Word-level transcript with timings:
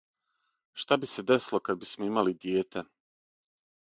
Шта 0.83 0.95
би 1.01 1.09
се 1.11 1.25
десило 1.31 1.59
кад 1.69 1.83
бисмо 1.83 2.09
имали 2.09 2.35
дијете? 2.45 2.85